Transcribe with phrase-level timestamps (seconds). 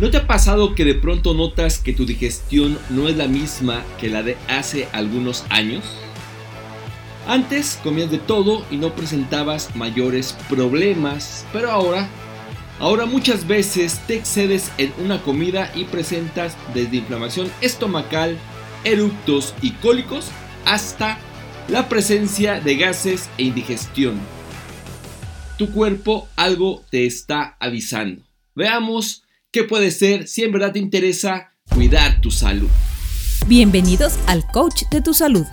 [0.00, 3.84] ¿No te ha pasado que de pronto notas que tu digestión no es la misma
[4.00, 5.84] que la de hace algunos años?
[7.28, 12.08] Antes comías de todo y no presentabas mayores problemas, pero ahora,
[12.80, 18.36] ahora muchas veces te excedes en una comida y presentas desde inflamación estomacal,
[18.82, 20.26] eructos y cólicos
[20.64, 21.18] hasta
[21.68, 24.18] la presencia de gases e indigestión.
[25.56, 28.22] Tu cuerpo algo te está avisando.
[28.56, 29.23] Veamos
[29.54, 32.68] qué puede ser si en verdad te interesa cuidar tu salud.
[33.46, 35.46] Bienvenidos al Coach de tu Salud,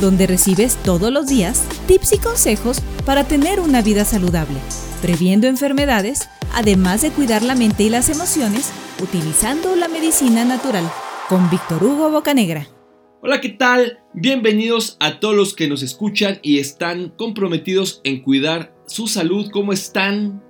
[0.00, 4.58] donde recibes todos los días tips y consejos para tener una vida saludable,
[5.00, 10.90] previendo enfermedades, además de cuidar la mente y las emociones utilizando la medicina natural,
[11.28, 12.66] con Víctor Hugo Bocanegra.
[13.22, 14.00] Hola, ¿qué tal?
[14.14, 19.48] Bienvenidos a todos los que nos escuchan y están comprometidos en cuidar su salud.
[19.52, 20.43] ¿Cómo están?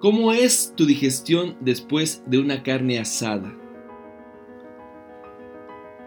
[0.00, 3.52] ¿Cómo es tu digestión después de una carne asada?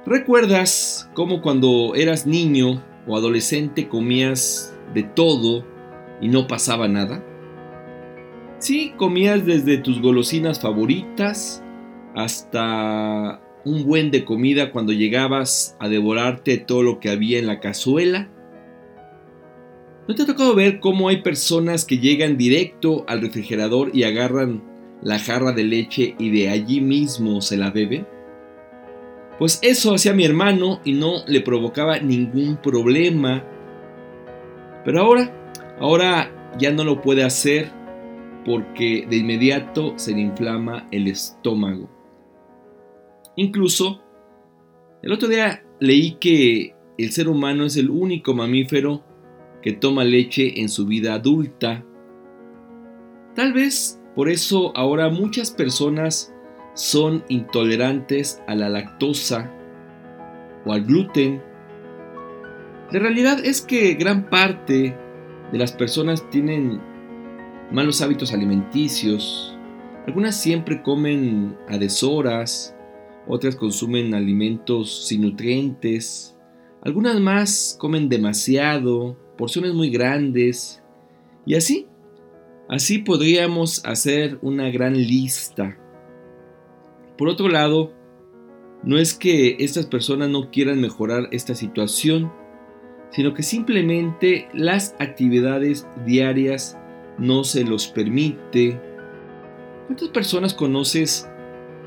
[0.05, 5.66] ¿Recuerdas cómo cuando eras niño o adolescente comías de todo
[6.21, 7.21] y no pasaba nada?
[8.59, 11.61] Sí, comías desde tus golosinas favoritas
[12.16, 17.59] hasta un buen de comida cuando llegabas a devorarte todo lo que había en la
[17.59, 18.29] cazuela
[20.07, 24.63] ¿No te ha tocado ver cómo hay personas que llegan directo al refrigerador y agarran
[25.03, 28.07] la jarra de leche y de allí mismo se la beben?
[29.38, 33.45] Pues eso hacía mi hermano y no le provocaba ningún problema.
[34.83, 37.72] Pero ahora, ahora ya no lo puede hacer
[38.44, 41.89] porque de inmediato se le inflama el estómago.
[43.35, 44.02] Incluso,
[45.03, 49.10] el otro día leí que el ser humano es el único mamífero
[49.61, 51.85] que toma leche en su vida adulta.
[53.35, 56.33] Tal vez por eso ahora muchas personas
[56.73, 59.51] son intolerantes a la lactosa
[60.65, 61.41] o al gluten.
[62.91, 64.95] La realidad es que gran parte
[65.51, 66.81] de las personas tienen
[67.71, 69.57] malos hábitos alimenticios.
[70.07, 72.75] Algunas siempre comen a deshoras,
[73.27, 76.38] otras consumen alimentos sin nutrientes,
[76.81, 80.84] algunas más comen demasiado, porciones muy grandes.
[81.47, 81.88] Y así,
[82.69, 85.79] así podríamos hacer una gran lista.
[87.18, 87.91] Por otro lado,
[88.84, 92.31] no es que estas personas no quieran mejorar esta situación,
[93.09, 96.78] sino que simplemente las actividades diarias
[97.18, 98.80] no se los permite.
[99.88, 101.28] ¿Cuántas personas conoces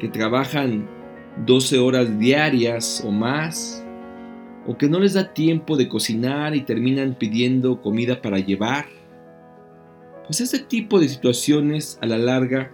[0.01, 0.91] que trabajan
[1.47, 3.84] 12 horas diarias o más?
[4.67, 8.87] O que no les da tiempo de cocinar y terminan pidiendo comida para llevar.
[10.27, 12.71] Pues este tipo de situaciones a la larga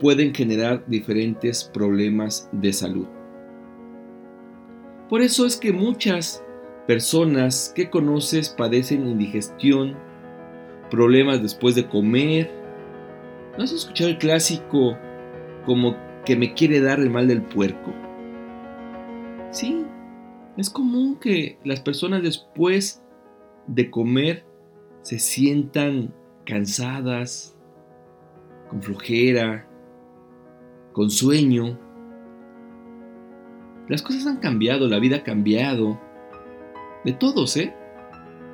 [0.00, 3.06] pueden generar diferentes problemas de salud.
[5.08, 6.42] Por eso es que muchas
[6.86, 9.96] personas que conoces padecen indigestión,
[10.90, 12.50] problemas después de comer.
[13.56, 14.96] ¿No has escuchado el clásico
[15.64, 17.92] como que me quiere dar el mal del puerco?
[19.50, 19.85] Sí,
[20.56, 23.02] es común que las personas después
[23.66, 24.46] de comer
[25.02, 27.56] se sientan cansadas,
[28.68, 29.68] con flojera,
[30.92, 31.78] con sueño.
[33.88, 36.00] Las cosas han cambiado, la vida ha cambiado.
[37.04, 37.74] De todos, ¿eh?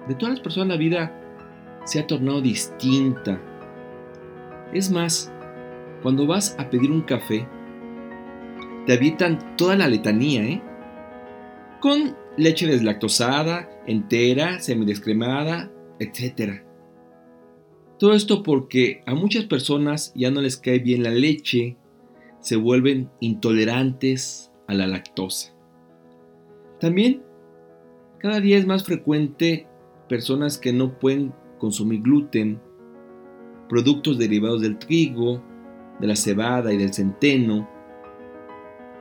[0.08, 1.18] De todas las personas la vida
[1.84, 3.40] se ha tornado distinta.
[4.72, 5.32] Es más,
[6.02, 7.46] cuando vas a pedir un café,
[8.86, 10.62] te habitan toda la letanía, ¿eh?
[11.82, 16.62] Con leche deslactosada, entera, semidescremada, etc.
[17.98, 21.76] Todo esto porque a muchas personas ya no les cae bien la leche,
[22.38, 25.56] se vuelven intolerantes a la lactosa.
[26.78, 27.24] También,
[28.18, 29.66] cada día es más frecuente
[30.08, 32.60] personas que no pueden consumir gluten,
[33.68, 35.42] productos derivados del trigo,
[35.98, 37.68] de la cebada y del centeno,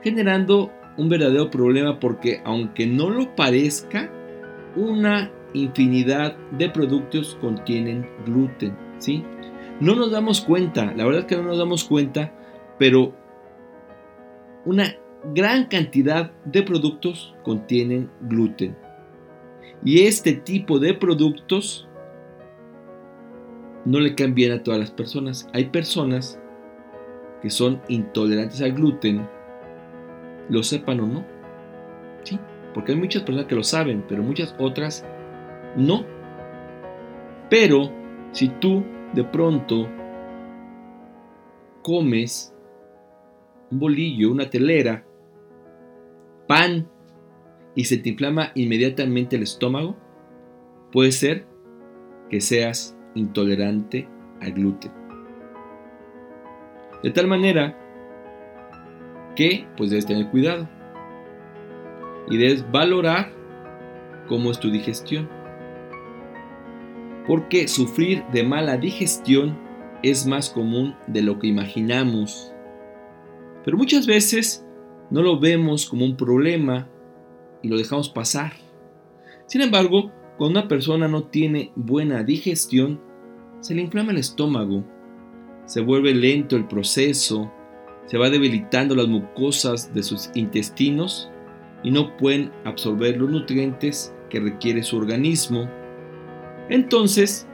[0.01, 4.11] generando un verdadero problema porque aunque no lo parezca,
[4.75, 9.23] una infinidad de productos contienen gluten, ¿sí?
[9.79, 12.33] No nos damos cuenta, la verdad es que no nos damos cuenta,
[12.77, 13.13] pero
[14.65, 14.95] una
[15.33, 18.75] gran cantidad de productos contienen gluten.
[19.83, 21.87] Y este tipo de productos
[23.85, 25.47] no le caen bien a todas las personas.
[25.53, 26.39] Hay personas
[27.41, 29.27] que son intolerantes al gluten
[30.49, 31.25] lo sepan o no.
[32.23, 32.39] Sí,
[32.73, 35.05] porque hay muchas personas que lo saben, pero muchas otras
[35.75, 36.05] no.
[37.49, 37.91] Pero
[38.31, 38.83] si tú
[39.13, 39.87] de pronto
[41.81, 42.53] comes
[43.71, 45.03] un bolillo, una telera,
[46.47, 46.87] pan
[47.75, 49.95] y se te inflama inmediatamente el estómago,
[50.91, 51.45] puede ser
[52.29, 54.07] que seas intolerante
[54.41, 54.91] al gluten.
[57.03, 57.77] De tal manera
[59.35, 60.67] que pues debes tener cuidado
[62.29, 63.31] y debes valorar
[64.27, 65.29] cómo es tu digestión.
[67.27, 69.57] Porque sufrir de mala digestión
[70.03, 72.53] es más común de lo que imaginamos.
[73.63, 74.65] Pero muchas veces
[75.09, 76.89] no lo vemos como un problema
[77.61, 78.53] y lo dejamos pasar.
[79.45, 82.99] Sin embargo, cuando una persona no tiene buena digestión,
[83.59, 84.83] se le inflama el estómago,
[85.65, 87.51] se vuelve lento el proceso,
[88.05, 91.31] se va debilitando las mucosas de sus intestinos
[91.83, 95.69] y no pueden absorber los nutrientes que requiere su organismo.
[96.69, 97.47] Entonces,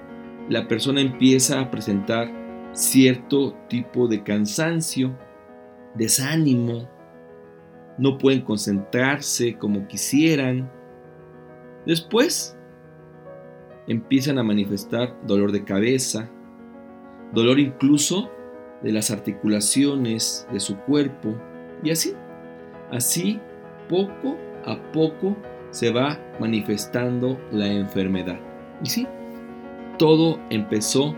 [0.49, 2.31] la persona empieza a presentar
[2.73, 5.17] cierto tipo de cansancio,
[5.95, 6.89] desánimo,
[7.97, 10.71] no pueden concentrarse como quisieran.
[11.85, 12.57] Después
[13.87, 16.29] empiezan a manifestar dolor de cabeza,
[17.33, 18.29] dolor incluso
[18.81, 21.35] de las articulaciones de su cuerpo
[21.83, 22.13] y así,
[22.91, 23.39] así
[23.89, 25.35] poco a poco
[25.71, 28.39] se va manifestando la enfermedad.
[28.83, 29.07] Y sí,
[29.97, 31.15] todo empezó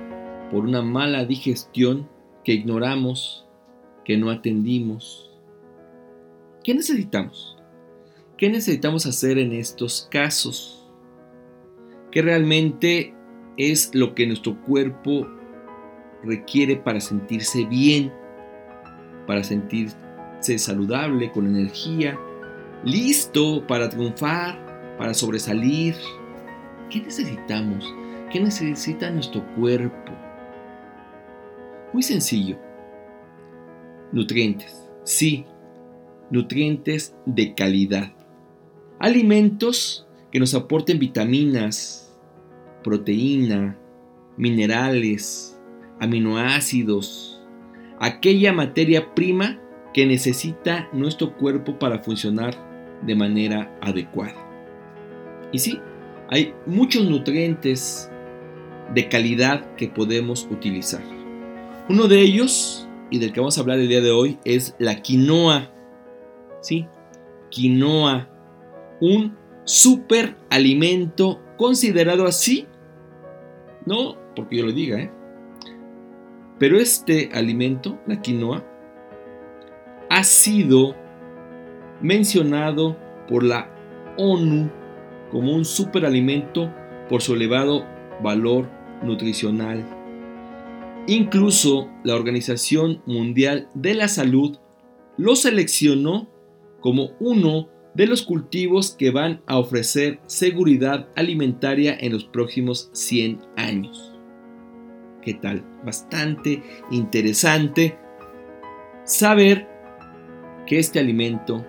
[0.52, 2.08] por una mala digestión
[2.44, 3.46] que ignoramos,
[4.06, 5.32] que no atendimos.
[6.64, 7.58] ¿Qué necesitamos?
[8.38, 10.88] ¿Qué necesitamos hacer en estos casos?
[12.12, 13.14] ¿Qué realmente
[13.58, 15.28] es lo que nuestro cuerpo
[16.24, 18.12] requiere para sentirse bien,
[19.28, 19.98] para sentirse
[20.58, 22.18] saludable, con energía,
[22.84, 25.96] listo para triunfar, para sobresalir?
[26.90, 27.86] ¿Qué necesitamos?
[28.32, 30.12] ¿Qué necesita nuestro cuerpo?
[31.94, 32.58] Muy sencillo.
[34.12, 34.88] Nutrientes.
[35.04, 35.46] Sí,
[36.30, 38.12] nutrientes de calidad.
[39.00, 42.16] Alimentos que nos aporten vitaminas,
[42.84, 43.78] proteína,
[44.38, 45.59] minerales,
[46.00, 47.42] aminoácidos,
[48.00, 49.60] aquella materia prima
[49.94, 52.56] que necesita nuestro cuerpo para funcionar
[53.02, 54.36] de manera adecuada.
[55.52, 55.80] Y sí,
[56.30, 58.10] hay muchos nutrientes
[58.94, 61.02] de calidad que podemos utilizar.
[61.90, 65.02] Uno de ellos, y del que vamos a hablar el día de hoy, es la
[65.02, 65.72] quinoa.
[66.62, 66.86] Sí,
[67.50, 68.30] quinoa,
[69.02, 72.68] un super alimento considerado así,
[73.86, 75.12] no porque yo lo diga, ¿eh?
[76.60, 78.66] Pero este alimento, la quinoa,
[80.10, 80.96] ha sido
[82.02, 82.98] mencionado
[83.28, 83.74] por la
[84.18, 84.70] ONU
[85.32, 86.74] como un superalimento
[87.08, 87.86] por su elevado
[88.22, 88.70] valor
[89.04, 89.86] nutricional.
[91.08, 94.58] Incluso la Organización Mundial de la Salud
[95.18, 96.30] lo seleccionó
[96.82, 103.40] como uno de los cultivos que van a ofrecer seguridad alimentaria en los próximos 100
[103.58, 104.19] años.
[105.22, 105.64] ¿Qué tal?
[105.84, 107.98] Bastante interesante
[109.04, 109.68] saber
[110.66, 111.66] que este alimento,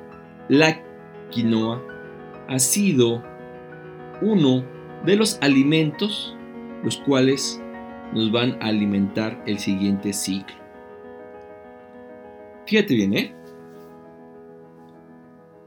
[0.49, 0.82] la
[1.31, 1.82] quinoa,
[2.49, 3.23] ha sido
[4.23, 4.64] uno
[5.05, 6.37] de los alimentos
[6.82, 7.61] los cuales
[8.12, 10.56] nos van a alimentar el siguiente ciclo.
[12.67, 13.35] Fíjate bien, ¿eh?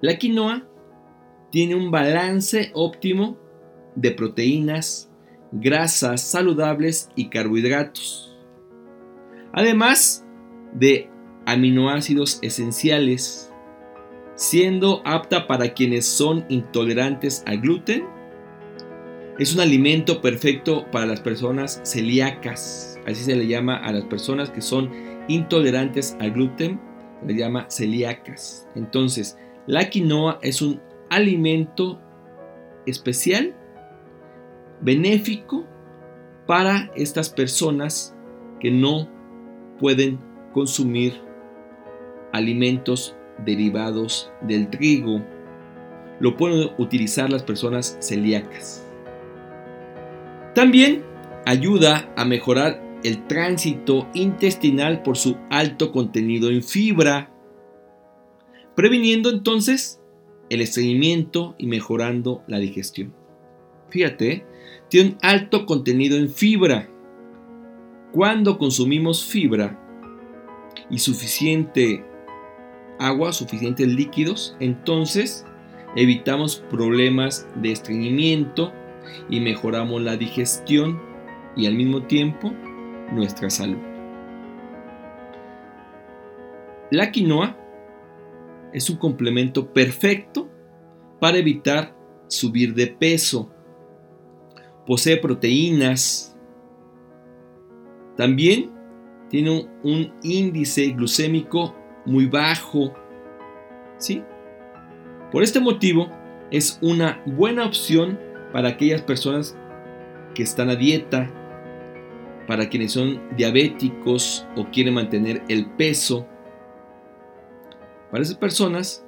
[0.02, 0.68] La quinoa
[1.52, 3.38] tiene un balance óptimo
[3.96, 5.13] de proteínas,
[5.54, 8.38] grasas saludables y carbohidratos.
[9.54, 10.26] Además
[10.74, 11.10] de
[11.46, 13.52] aminoácidos esenciales,
[14.36, 18.06] siendo apta para quienes son intolerantes al gluten
[19.40, 23.00] es un alimento perfecto para las personas celíacas.
[23.08, 24.92] Así se le llama a las personas que son
[25.28, 26.80] intolerantes al gluten.
[27.20, 28.68] Se le llama celíacas.
[28.76, 30.80] Entonces, la quinoa es un
[31.10, 32.00] alimento
[32.86, 33.56] especial,
[34.84, 35.66] benéfico
[36.46, 38.16] para estas personas
[38.60, 39.10] que no
[39.80, 40.20] pueden
[40.54, 41.14] consumir
[42.32, 45.22] alimentos derivados del trigo.
[46.20, 48.86] Lo pueden utilizar las personas celíacas.
[50.54, 51.04] También
[51.46, 57.34] ayuda a mejorar el tránsito intestinal por su alto contenido en fibra,
[58.76, 60.02] previniendo entonces
[60.50, 63.14] el estreñimiento y mejorando la digestión.
[63.90, 64.46] Fíjate,
[64.94, 66.88] tiene alto contenido en fibra.
[68.12, 69.80] Cuando consumimos fibra
[70.88, 72.06] y suficiente
[73.00, 75.48] agua, suficientes líquidos, entonces
[75.96, 78.72] evitamos problemas de estreñimiento
[79.32, 81.02] y mejoramos la digestión
[81.58, 82.54] y al mismo tiempo
[83.12, 83.80] nuestra salud.
[86.92, 87.58] La quinoa
[88.74, 90.52] es un complemento perfecto
[91.20, 91.98] para evitar
[92.28, 93.52] subir de peso.
[94.86, 96.38] Posee proteínas.
[98.18, 98.72] También
[99.30, 101.76] tiene un, índice glucémico
[102.06, 102.94] muy bajo.
[103.98, 104.24] ¿Sí?
[105.32, 106.08] Por este motivo,
[106.52, 108.20] es una buena opción
[108.52, 109.58] para aquellas personas
[110.36, 111.32] que están a dieta,
[112.48, 116.28] para quienes son diabéticos o quieren mantener el peso.
[118.12, 119.04] Para esas personas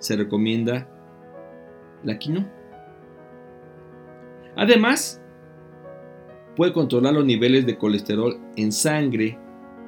[0.00, 0.88] se recomienda
[2.02, 2.59] la quinoa.
[4.60, 5.22] Además,
[6.54, 9.38] puede controlar los niveles de colesterol en sangre,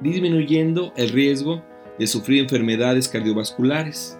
[0.01, 1.63] disminuyendo el riesgo
[1.99, 4.19] de sufrir enfermedades cardiovasculares,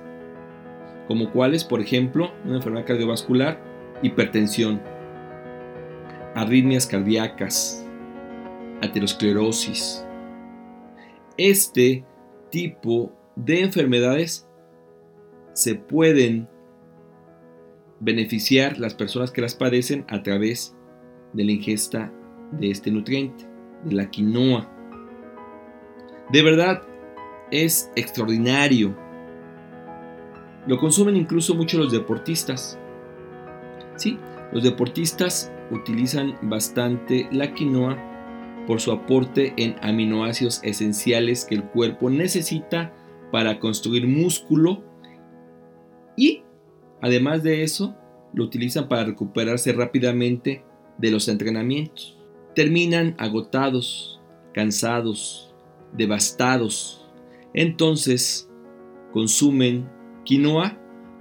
[1.08, 3.60] como cuáles, por ejemplo, una enfermedad cardiovascular,
[4.04, 4.80] hipertensión,
[6.36, 7.84] arritmias cardíacas,
[8.84, 10.06] aterosclerosis.
[11.36, 12.06] Este
[12.52, 14.48] tipo de enfermedades
[15.54, 16.48] se pueden
[18.04, 20.76] beneficiar las personas que las padecen a través
[21.32, 22.12] de la ingesta
[22.52, 23.48] de este nutriente,
[23.86, 24.70] de la quinoa.
[26.32, 26.84] De verdad,
[27.52, 28.96] es extraordinario.
[30.68, 32.78] Lo consumen incluso mucho los deportistas.
[33.96, 34.18] Sí,
[34.52, 37.98] los deportistas utilizan bastante la quinoa
[38.68, 42.94] por su aporte en aminoácidos esenciales que el cuerpo necesita
[43.32, 44.84] para construir músculo
[47.04, 47.96] además de eso
[48.34, 50.64] lo utilizan para recuperarse rápidamente
[50.98, 52.18] de los entrenamientos.
[52.56, 54.22] Terminan agotados,
[54.54, 55.54] cansados,
[55.92, 57.06] devastados.
[57.54, 58.50] Entonces
[59.12, 59.88] consumen
[60.24, 60.78] quinoa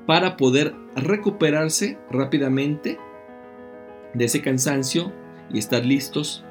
[0.06, 2.98] para poder recuperarse rápidamente
[4.14, 5.12] de ese cansancio
[5.52, 6.44] y estar listos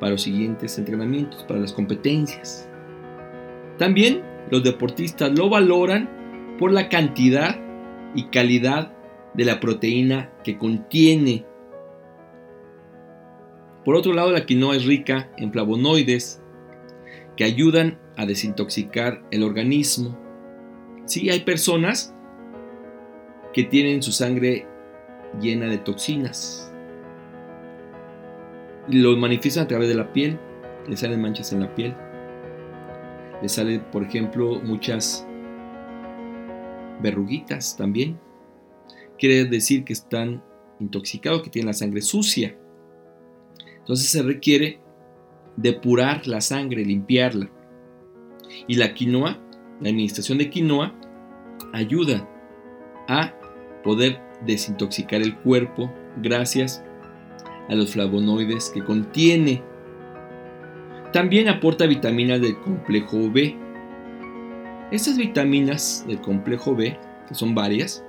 [0.00, 2.68] para los siguientes entrenamientos, para las competencias.
[3.78, 7.61] También los deportistas lo valoran por la cantidad
[8.14, 8.92] y calidad
[9.34, 11.44] de la proteína que contiene.
[13.84, 16.42] Por otro lado, la quinoa es rica en flavonoides
[17.36, 20.18] que ayudan a desintoxicar el organismo.
[21.06, 22.14] Sí, hay personas
[23.52, 24.66] que tienen su sangre
[25.40, 26.72] llena de toxinas,
[28.88, 30.38] y lo manifiestan a través de la piel,
[30.88, 31.94] le salen manchas en la piel,
[33.40, 35.26] le salen, por ejemplo, muchas
[37.02, 38.18] verruguitas también.
[39.18, 40.42] Quiere decir que están
[40.80, 42.56] intoxicados, que tienen la sangre sucia.
[43.78, 44.80] Entonces se requiere
[45.56, 47.50] depurar la sangre, limpiarla.
[48.66, 49.38] Y la quinoa,
[49.80, 50.94] la administración de quinoa,
[51.72, 52.28] ayuda
[53.08, 53.34] a
[53.82, 56.84] poder desintoxicar el cuerpo gracias
[57.68, 59.62] a los flavonoides que contiene.
[61.12, 63.56] También aporta vitaminas del complejo B.
[64.92, 68.04] Estas vitaminas del complejo B, que son varias,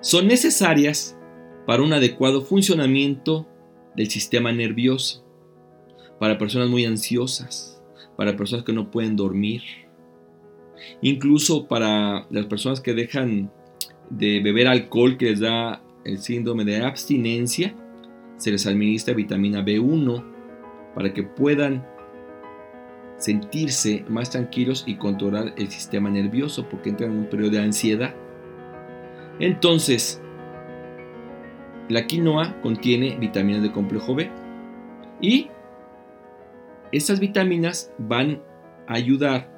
[0.00, 1.18] son necesarias
[1.66, 3.46] para un adecuado funcionamiento
[3.94, 5.22] del sistema nervioso,
[6.18, 7.82] para personas muy ansiosas,
[8.16, 9.60] para personas que no pueden dormir,
[11.02, 13.52] incluso para las personas que dejan
[14.08, 17.74] de beber alcohol que les da el síndrome de abstinencia,
[18.38, 20.24] se les administra vitamina B1
[20.94, 21.86] para que puedan
[23.18, 28.14] sentirse más tranquilos y controlar el sistema nervioso porque entran en un periodo de ansiedad.
[29.40, 30.22] Entonces,
[31.88, 34.30] la quinoa contiene vitaminas de complejo B
[35.20, 35.50] y
[36.92, 38.42] estas vitaminas van
[38.86, 39.50] a ayudar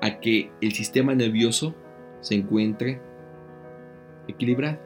[0.00, 1.74] a que el sistema nervioso
[2.20, 3.00] se encuentre
[4.28, 4.78] equilibrado,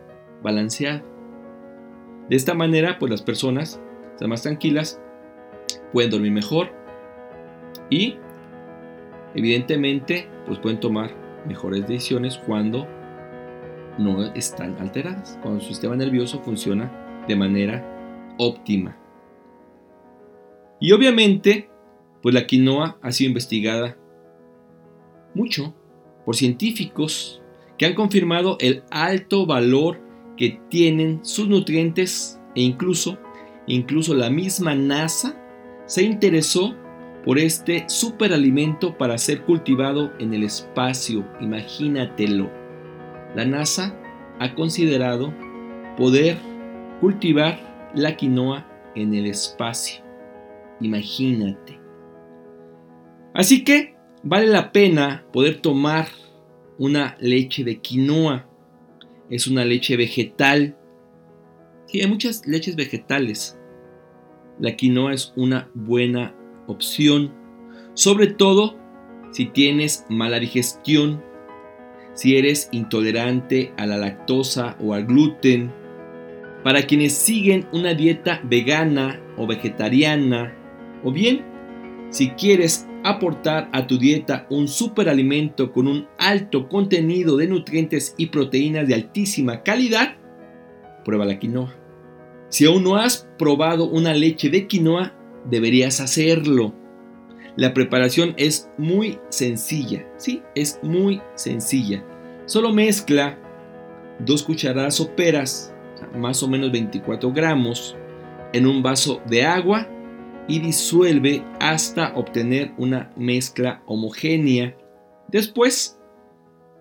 [0.43, 1.03] balanceado.
[2.29, 3.81] De esta manera, pues las personas
[4.13, 5.01] están más tranquilas,
[5.93, 6.82] pueden dormir mejor
[7.93, 8.17] y
[9.35, 11.15] evidentemente pues pueden tomar
[11.47, 12.89] mejores decisiones cuando
[13.99, 18.97] no están alteradas, cuando su sistema nervioso funciona de manera óptima.
[20.81, 21.69] Y obviamente,
[22.23, 23.99] pues la quinoa ha sido investigada
[25.35, 25.75] mucho
[26.25, 27.43] por científicos
[27.77, 30.01] que han confirmado el alto valor
[30.39, 33.19] que tienen sus nutrientes e incluso,
[33.67, 35.39] incluso la misma NASA
[35.85, 36.75] se interesó
[37.25, 41.25] por este superalimento para ser cultivado en el espacio.
[41.41, 42.51] Imagínatelo.
[43.35, 43.97] La NASA
[44.39, 45.33] ha considerado
[45.97, 46.37] poder
[47.01, 50.03] cultivar la quinoa en el espacio.
[50.81, 51.81] Imagínate.
[53.35, 56.09] Así que vale la pena poder tomar
[56.79, 58.49] una leche de quinoa
[59.33, 60.77] es una leche vegetal.
[61.87, 63.59] Sí, hay muchas leches vegetales.
[64.59, 66.35] La quinoa es una buena
[66.73, 67.33] opción,
[67.95, 68.79] sobre todo
[69.31, 71.23] si tienes mala digestión,
[72.15, 75.73] si eres intolerante a la lactosa o al gluten,
[76.63, 80.55] para quienes siguen una dieta vegana o vegetariana,
[81.03, 81.45] o bien
[82.11, 88.27] si quieres aportar a tu dieta un superalimento con un alto contenido de nutrientes y
[88.27, 90.17] proteínas de altísima calidad,
[91.05, 91.75] prueba la quinoa.
[92.49, 95.15] Si aún no has probado una leche de quinoa,
[95.45, 96.75] deberías hacerlo.
[97.57, 102.05] La preparación es muy sencilla, sí, es muy sencilla.
[102.47, 103.39] Solo mezcla
[104.21, 105.75] dos cucharadas soperas,
[106.17, 107.97] más o menos 24 gramos,
[108.53, 109.89] en un vaso de agua
[110.49, 114.77] y disuelve hasta obtener una mezcla homogénea.
[115.29, 116.01] Después,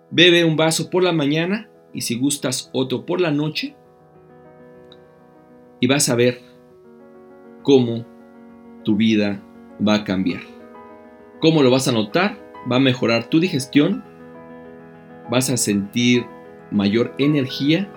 [0.09, 3.75] bebe un vaso por la mañana y si gustas otro por la noche
[5.79, 6.41] y vas a ver
[7.63, 8.05] cómo
[8.83, 9.41] tu vida
[9.85, 10.41] va a cambiar.
[11.39, 12.37] ¿Cómo lo vas a notar?
[12.71, 14.03] Va a mejorar tu digestión,
[15.29, 16.25] vas a sentir
[16.69, 17.89] mayor energía,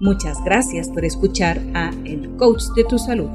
[0.00, 3.28] Muchas gracias por escuchar a El Coach de tu Salud.